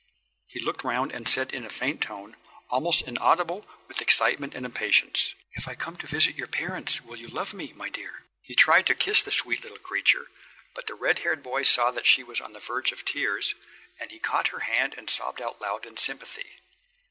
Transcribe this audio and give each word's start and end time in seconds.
He 0.47 0.59
looked 0.59 0.83
round 0.83 1.11
and 1.11 1.27
said 1.29 1.53
in 1.53 1.63
a 1.63 1.69
tone 1.69 1.69
faint, 1.69 2.07
almost 2.71 3.03
inaudible 3.03 3.67
with 3.87 4.01
excitement 4.01 4.55
and 4.55 4.65
impatience: 4.65 5.35
"If 5.53 5.67
I 5.67 5.75
come 5.75 5.95
to 5.97 6.07
visit 6.07 6.33
your 6.35 6.47
parents 6.47 7.01
will 7.01 7.17
you 7.17 7.27
love 7.27 7.53
me, 7.53 7.71
my 7.73 7.87
dear?" 7.89 8.23
He 8.41 8.55
tried 8.55 8.87
to 8.87 8.95
kiss 8.95 9.21
the 9.21 9.29
sweet 9.29 9.61
little 9.61 9.77
creature, 9.77 10.25
but 10.73 10.87
the 10.87 10.95
red 10.95 11.19
haired 11.19 11.43
boy 11.43 11.61
saw 11.61 11.91
that 11.91 12.07
she 12.07 12.23
was 12.23 12.41
on 12.41 12.53
the 12.53 12.59
verge 12.59 12.91
of 12.91 13.05
tears, 13.05 13.53
and 13.99 14.09
he 14.09 14.17
caught 14.17 14.47
her 14.47 14.61
hand 14.61 14.95
and 14.97 15.07
sobbed 15.07 15.39
out 15.39 15.61
loud 15.61 15.85
in 15.85 15.97
sympathy. 15.97 16.49